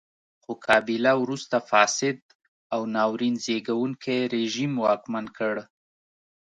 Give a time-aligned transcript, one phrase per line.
[0.41, 2.17] خو کابیلا وروسته فاسد
[2.73, 5.55] او ناورین زېږوونکی رژیم واکمن کړ.